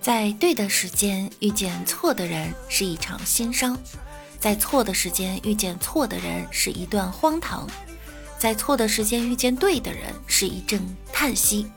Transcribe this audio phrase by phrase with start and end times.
[0.00, 3.76] 在对的时间遇见错的人是一场心伤，
[4.40, 7.68] 在错的时间遇见错的人是一段荒唐，
[8.38, 10.80] 在错的时间遇见对的人是一阵
[11.12, 11.70] 叹息。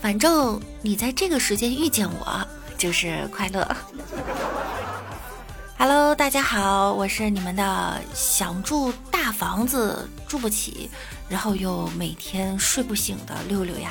[0.00, 2.48] 反正你在这个时间遇见我
[2.78, 3.76] 就是快乐。
[5.76, 8.90] Hello，大家好，我是你们的想住
[9.26, 10.88] 大房子住不起，
[11.28, 13.90] 然后又每天睡不醒的六六呀。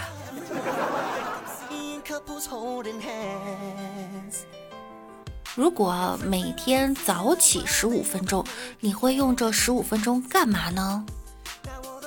[5.54, 8.46] 如果每天早起十五分钟，
[8.80, 11.06] 你会用这十五分钟干嘛呢？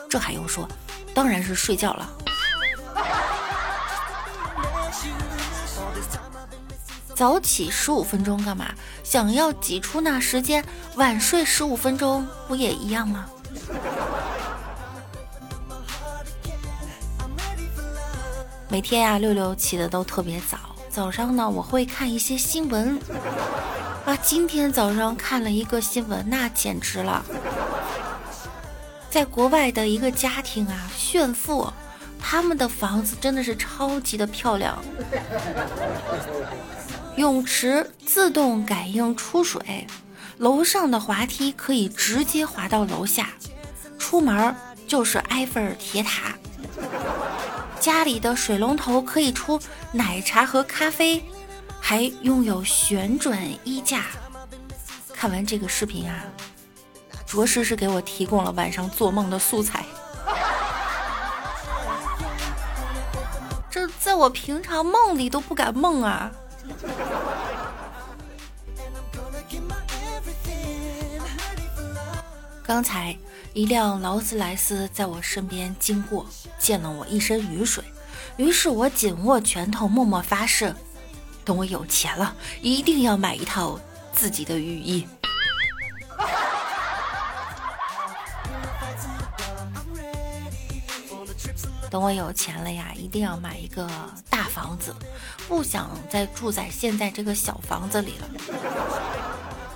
[0.08, 0.66] 这还用说？
[1.12, 2.10] 当然是睡觉了。
[7.18, 8.72] 早起十五分钟干嘛？
[9.02, 13.26] 想要挤出那时间，晚睡十五分钟不也一样吗？
[18.68, 20.56] 每天呀，六六起的都特别早。
[20.88, 23.00] 早上呢，我会看一些新闻。
[24.04, 27.24] 啊，今天早上看了一个新闻，那简直了！
[29.10, 31.68] 在国外的一个家庭啊，炫富，
[32.20, 34.78] 他们的房子真的是超级的漂亮。
[37.18, 39.88] 泳池自动感应出水，
[40.36, 43.30] 楼上的滑梯可以直接滑到楼下，
[43.98, 44.54] 出门
[44.86, 46.32] 就是埃菲尔铁塔。
[47.80, 51.24] 家里的水龙头可以出奶茶和咖啡，
[51.80, 54.04] 还拥有旋转衣架。
[55.12, 56.22] 看完这个视频啊，
[57.26, 59.84] 着实是给我提供了晚上做梦的素材。
[63.68, 66.30] 这在我平常梦里都不敢梦啊。
[72.62, 73.16] 刚才
[73.54, 76.26] 一辆劳斯莱斯在我身边经过，
[76.58, 77.82] 溅了我一身雨水。
[78.36, 80.74] 于是我紧握拳头，默默发誓：
[81.44, 83.80] 等我有钱了，一定要买一套
[84.12, 85.06] 自己的雨衣。
[91.90, 93.88] 等我有钱了呀，一定要买一个
[94.28, 94.94] 大房子，
[95.48, 98.28] 不想再住在现在这个小房子里了。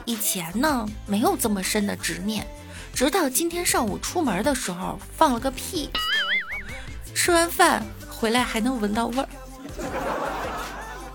[0.04, 2.46] 以前呢，没有这么深的执念，
[2.92, 5.88] 直到今天上午出门的时候放了个屁，
[7.14, 9.28] 吃完饭回来还能闻到味儿，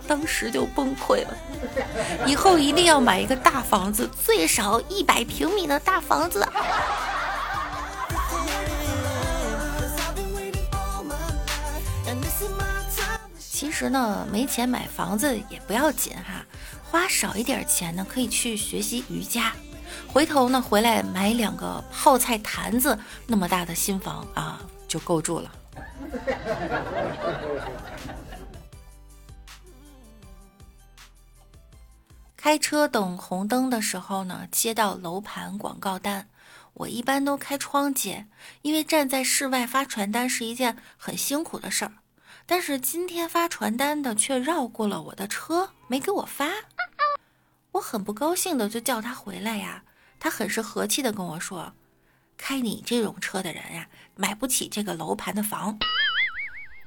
[0.07, 1.38] 当时就崩溃了。
[2.25, 6.47] 以后一定要买一个大房子，最少一百平米的大房子。
[13.78, 16.44] 实呢，没钱买房子也不要紧哈，
[16.84, 19.54] 花少一点钱呢，可以去学习瑜伽，
[20.08, 25.52] 回头呢回来买两个泡菜坛子那么大的新房啊，就够住了。
[32.36, 36.28] 开车等红灯的时候呢，接到楼盘广告单，
[36.74, 38.26] 我一般都开窗接，
[38.64, 41.92] 因为站在室外发传单是一件很辛苦的事儿。
[42.50, 46.47] 但是今天发传单的却绕过了我的车，没给我发，
[47.74, 49.84] 我很不高兴的就叫他回来呀。
[50.18, 51.74] 他很是和气的跟我说
[52.38, 55.78] ：“开你这种车的人呀，买不起这个楼盘的房。”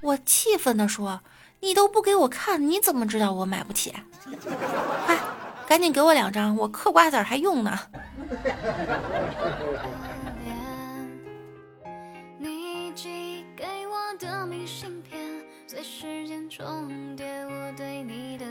[0.01, 1.21] 我气愤的说
[1.61, 3.95] ：“你都不给我看，你怎么知道我买不起？
[5.05, 5.19] 快，
[5.69, 7.79] 赶紧给我两张，我嗑瓜子还用呢。”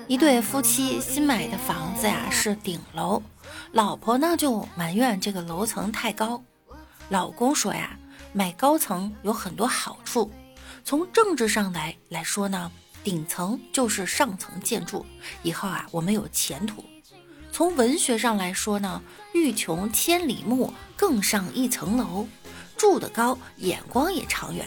[0.08, 3.22] 一对夫妻新买的房子呀是顶楼，
[3.74, 6.44] 老婆呢就埋怨这个楼层太高，
[7.10, 7.98] 老公说呀
[8.34, 10.32] 买高层有很多好处，
[10.84, 12.72] 从政治上来来说呢，
[13.04, 15.06] 顶层就是上层建筑，
[15.44, 16.84] 以后啊我们有前途；
[17.52, 19.02] 从文学上来说呢，
[19.34, 22.28] 欲穷千里目，更上一层楼，
[22.76, 24.66] 住得高，眼光也长远；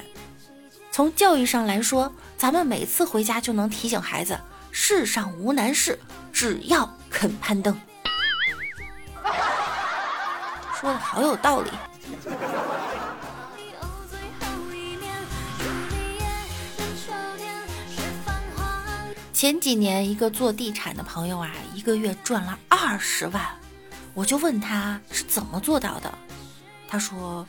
[0.93, 4.39] 从教育上来说，咱们每次回家就能提醒孩子。
[4.71, 5.99] 世上无难事，
[6.35, 7.75] 只要肯攀登。
[10.79, 11.71] 说的好有道理。
[19.33, 23.43] 前几年，一个做地产的朋友啊，一个月赚了二十万，
[24.13, 26.13] 我就问他是怎么做到的。
[26.87, 27.47] 他说，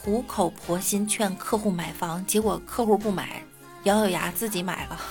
[0.00, 3.42] 苦口婆心劝客户买房，结果客户不买，
[3.82, 4.98] 咬咬牙自己买了。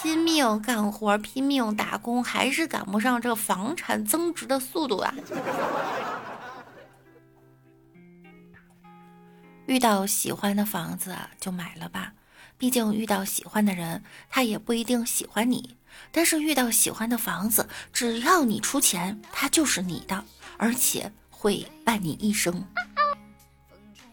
[0.00, 5.12] 拼命干活，拼命打工，还是赶不上这房产增值的速度啊！
[9.66, 12.12] 遇到喜欢的房子就买了吧，
[12.58, 15.76] 毕竟遇到喜欢的人，他也不一定喜欢你。
[16.10, 20.24] 但是遇到喜欢的房子，只要你出钱，它就是你的，
[20.56, 22.64] 而且会伴你一生。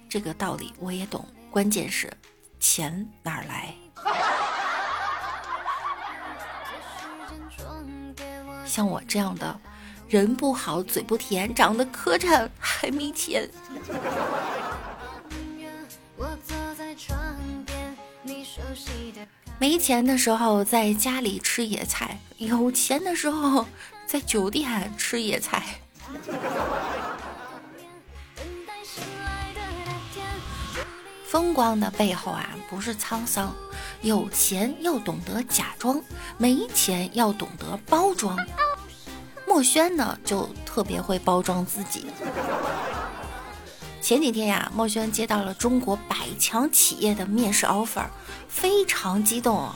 [0.10, 2.12] 这个道理我也懂，关键是
[2.60, 3.74] 钱哪儿来？
[8.66, 9.60] 像我这样的
[10.08, 13.50] 人不好嘴不甜，长得磕碜还没钱。
[19.64, 23.66] 没钱的时候在家里吃野菜，有钱的时候
[24.06, 25.64] 在酒店吃野菜。
[31.24, 33.56] 风光的背后啊，不是沧桑。
[34.02, 36.04] 有钱要懂得假装，
[36.38, 38.38] 没钱要懂得包装。
[39.48, 42.08] 墨轩呢，就特别会包装自己。
[44.04, 48.04] 前几天呀，墨轩接到了中国百强企业的面试 offer，
[48.50, 49.70] 非常激动，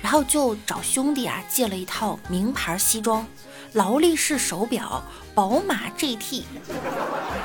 [0.00, 3.26] 然后就找兄弟啊借了一套名牌西装、
[3.74, 5.04] 劳力士手表、
[5.34, 6.44] 宝马 GT，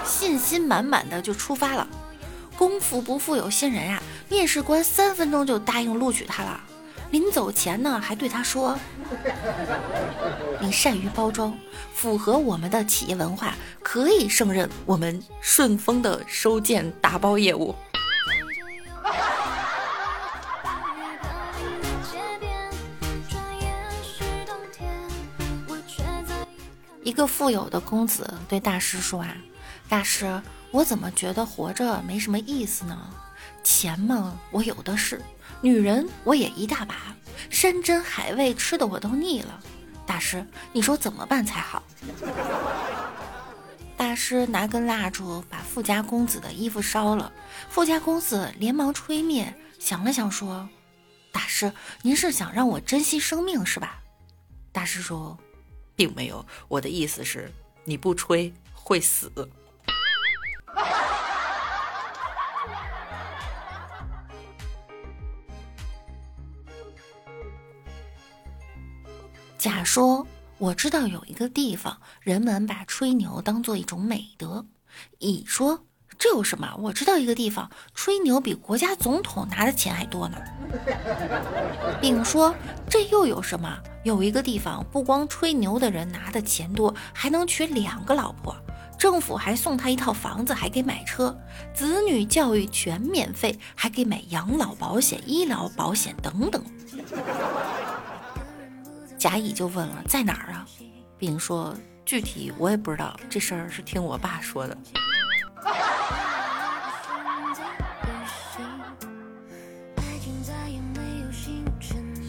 [0.05, 1.85] 信心满满的就出发了。
[2.57, 6.61] 功夫不负有心人呀，面试官三分钟就答应录取他了。
[7.11, 8.77] 临走前呢，还对他说
[10.61, 11.57] ：“你善于包装，
[11.93, 17.75] 符合我们的企业文化，可以胜任我们顺丰的收件打包业务。
[27.03, 29.35] ”一个富有的公子对大师说：“啊，
[29.87, 30.41] 大师。”
[30.71, 32.95] 我怎么觉得活着没什么意思呢？
[33.63, 35.17] 钱嘛，我有的是；
[35.61, 36.95] 女人我也一大把，
[37.49, 39.59] 山珍海味吃的我都腻了。
[40.05, 41.83] 大师，你说怎么办才好？
[43.97, 47.31] 大师拿根蜡烛把富家公子的衣服烧了，
[47.69, 50.67] 富家公子连忙吹灭，想了想说
[51.33, 51.71] ：“大师，
[52.01, 53.99] 您是想让我珍惜生命是吧？”
[54.71, 55.37] 大师说
[55.95, 57.51] ：“并没有，我的意思是，
[57.83, 59.29] 你不吹会死。”
[69.59, 70.25] 甲说
[70.57, 74.65] ：“我知道有一个地方，人们把吹牛当做一种美德。”
[75.19, 75.83] 乙说
[76.17, 76.73] ：“这有什么？
[76.79, 80.37] 我知道一个地方，吹牛比国家总统拿的钱还多呢。
[81.99, 82.55] ”丙说
[82.89, 83.77] ：“这又有什么？
[84.05, 88.55] 有一个地方，不光吹牛的人拿的钱多，还能娶两个老婆，
[88.97, 91.37] 政府还送他一套房子，还给买车，
[91.73, 96.63] 子女教育全免费，还给买养老保险、医疗保险等等。”
[99.19, 100.65] 甲乙就问了在哪儿啊？
[101.17, 104.77] 丙说具体我也不知道，这事儿是听我爸说的。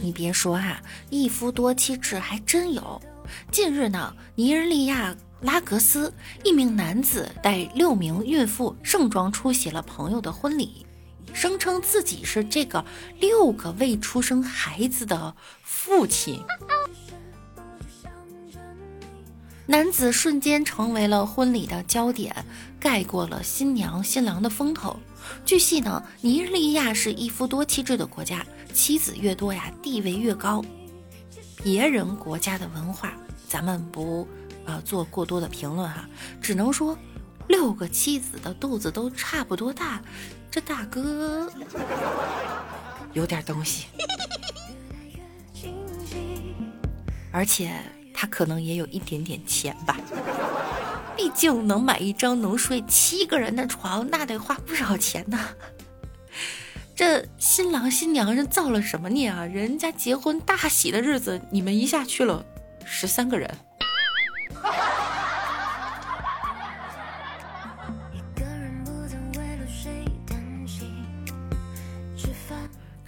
[0.03, 3.01] 你别说哈，一夫多妻制还真有。
[3.53, 10.85] 近日呢，尼日利亚拉格斯一名男子带六名孕妇盛装出席了朋友的婚礼。
[11.33, 12.85] 声称自己是这个
[13.21, 15.33] 六个未出生孩子的
[15.63, 16.43] 父亲，
[19.71, 22.35] 男子瞬间成为了婚礼的焦点，
[22.81, 24.99] 盖过了新娘新郎的风头。
[25.45, 30.61] 据悉呢，尼日利亚是一夫多妻制的国家，妻子越多呀，地位越高。
[31.63, 33.13] 别人国家的文化，
[33.47, 34.27] 咱们不
[34.65, 36.05] 呃做过多的评论哈，
[36.43, 36.99] 只能说
[37.47, 40.03] 六个妻子的肚子都差不多大。
[40.51, 41.49] 这大哥
[43.13, 43.87] 有点东西，
[47.31, 47.71] 而且
[48.21, 49.97] 他可能也有一点点钱吧。
[51.17, 55.39] 毕竟能买一张能睡七个人的床，那得花不少钱呢。
[56.95, 59.47] 这新郎新娘是造了什么孽啊？
[59.47, 62.45] 人家结婚大喜的日子，你们一下去了
[62.85, 63.51] 十三个人。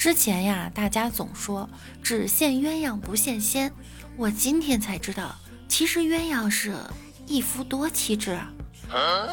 [0.02, 1.70] 之前呀，大家总说
[2.02, 3.72] 只羡鸳鸯不羡仙，
[4.16, 5.36] 我今天才知道，
[5.68, 6.76] 其实鸳鸯是
[7.24, 8.36] 一夫多妻制，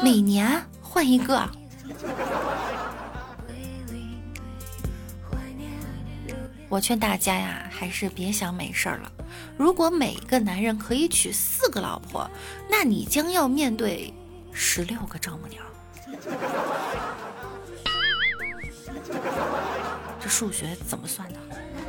[0.00, 1.44] 每年换一个。
[6.68, 9.10] 我劝大家呀，还是别想美事儿了。
[9.58, 12.30] 如果每个男人可以娶四个老婆，
[12.70, 14.14] 那你将要面对
[14.52, 15.64] 十六个丈母娘。
[20.30, 21.38] 数学怎么算的？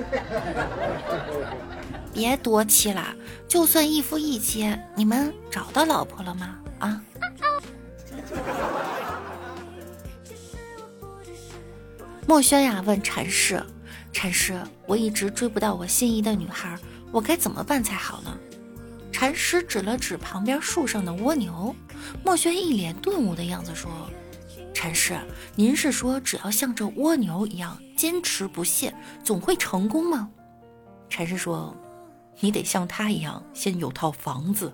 [2.14, 3.16] 别多妻了，
[3.48, 6.60] 就算一夫一妻，你们找到老婆了吗？
[6.80, 7.02] 啊？
[12.28, 13.64] 墨轩呀，问禅师
[14.12, 16.78] ：“禅师，我一直追不到我心仪的女孩，
[17.12, 18.36] 我该怎么办才好呢？”
[19.12, 21.76] 禅师指了指旁边树上的蜗牛，
[22.24, 23.92] 墨轩一脸顿悟的样子说
[24.74, 25.20] ：“禅师，
[25.56, 30.30] 您是说只要像这蜗牛一样坚持不懈，总会成功吗？”
[31.10, 31.75] 禅师说
[32.40, 34.72] ：“你得像他一样，先有套房子。”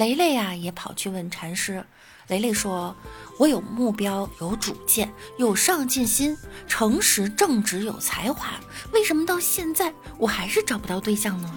[0.00, 1.84] 雷雷呀，也跑去问禅师。
[2.28, 2.96] 雷雷说
[3.38, 6.34] ：“我有目标，有主见，有上进心，
[6.66, 8.58] 诚实正直，有才华。
[8.94, 11.54] 为什么到现在我还是找不到对象呢？”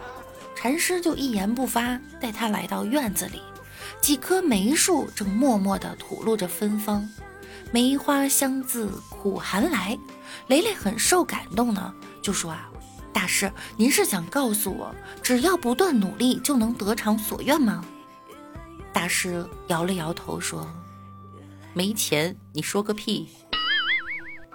[0.56, 3.42] 禅师就一言不发，带他来到院子里，
[4.00, 7.06] 几棵梅树正默默地吐露着芬芳，
[7.70, 9.98] 梅花香自苦寒来。
[10.46, 12.70] 雷雷很受感动呢，就说啊。
[13.12, 17.84] 大师，您是想告诉我，只要不断努力就能得偿所愿吗？
[18.92, 20.68] 大师摇了摇头说
[21.74, 23.28] ：“没钱，你说个屁！”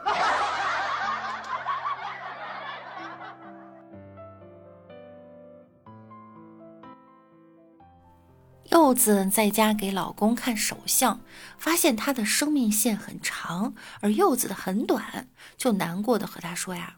[8.71, 11.21] 柚子在家给老公看手相，
[11.57, 16.97] 发现他的生命线很长，而柚子的很短，就难过的和他说呀。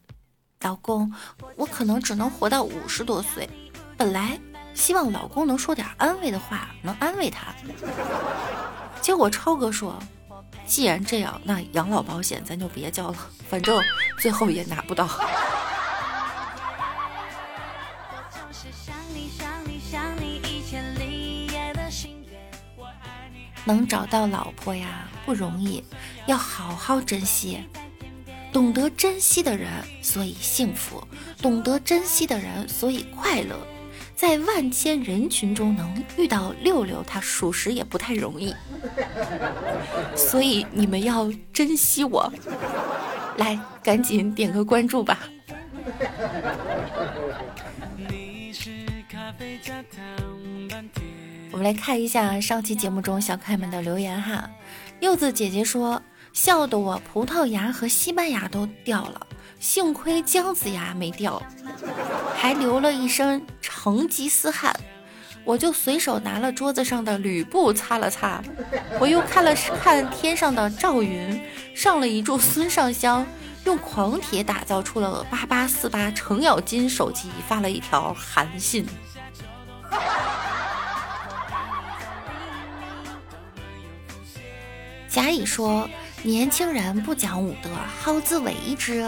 [0.61, 1.13] 老公，
[1.55, 3.47] 我可能只能活到五十多岁。
[3.95, 4.39] 本来
[4.73, 7.53] 希望老公能说点安慰的话，能安慰他。
[8.99, 9.97] 结果超哥说
[10.65, 13.81] ：“既然这样，那养老保险咱就别交了，反正
[14.19, 15.07] 最后也拿不到。”
[23.63, 25.83] 能找到老婆呀不容易，
[26.25, 27.63] 要好好珍惜。
[28.57, 29.69] 懂得珍惜的人，
[30.01, 31.07] 所以幸福；
[31.39, 33.55] 懂得珍惜的人，所以快乐。
[34.15, 38.51] 在万千人群中能遇到六六，他属实也不太容易。
[40.17, 42.33] 所以你们要珍惜我，
[43.37, 45.19] 来，赶紧点个关注吧。
[51.51, 54.49] 我们来看一下上期节目中小可爱们的留言哈。
[54.99, 56.01] 柚子姐姐说。
[56.37, 59.25] 笑得我葡萄牙和西班牙都掉了，
[59.59, 61.41] 幸亏姜子牙没掉，
[62.35, 64.71] 还流了一身成吉思汗。
[65.43, 68.39] 我就随手拿了桌子上的吕布擦了擦，
[68.99, 69.51] 我又看了
[69.81, 73.25] 看天上的赵云，上了一柱孙尚香，
[73.65, 78.85] 用狂铁打造出了八八四八程咬金手机，发了一条韩信。
[85.09, 85.89] 甲乙说。
[86.23, 87.69] 年轻人不讲武德，
[88.01, 89.07] 好自为之。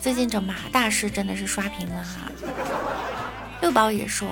[0.00, 2.30] 最近这马大师真的是刷屏了哈。
[3.60, 4.28] 六宝也说，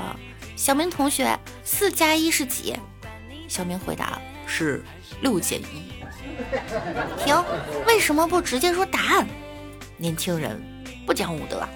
[0.57, 2.77] 小明同学，四加一是几？
[3.49, 4.83] 小明回答是
[5.21, 5.93] 六减一。
[7.25, 7.45] 停，
[7.87, 9.27] 为什么不直接说答案？
[9.97, 10.61] 年轻人
[11.07, 11.67] 不讲武德。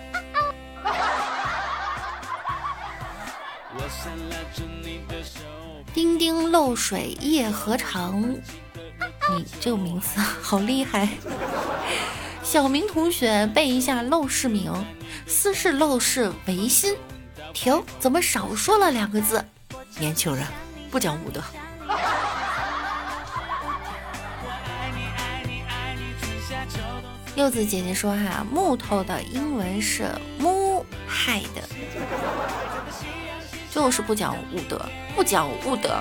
[5.93, 8.25] 丁丁漏水夜何长？
[9.35, 11.09] 你这个名字好厉害，
[12.43, 14.73] 小明同学背一下陋室铭：
[15.27, 16.97] 斯是陋室，唯心。
[17.53, 19.45] 停，怎么少说了两个字？
[19.99, 20.47] 年轻人
[20.91, 21.43] 不讲武德。
[27.35, 30.09] 柚子姐姐说哈，木头的英文是
[30.41, 31.45] moonhide，
[33.71, 34.81] 就是不讲武德，
[35.15, 36.01] 不讲武德。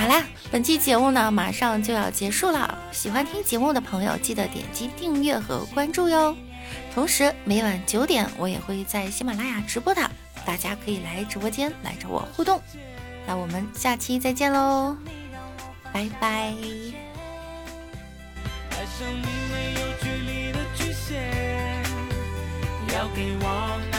[0.00, 2.78] 好啦，本期节目呢马上就要结束了。
[2.90, 6.34] 喜欢听节目的朋友，记得点击订阅和关注哟。
[6.94, 10.10] 同时每晚九点我也会在喜马拉雅直播的，
[10.46, 12.58] 大家可以来直播间来找我互动。
[13.26, 14.96] 那我们下期再见喽，
[15.92, 16.54] 拜拜。
[22.88, 23.89] 要给我。